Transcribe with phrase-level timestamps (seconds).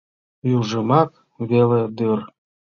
[0.57, 1.11] —Южымак
[1.49, 2.19] веле дыр...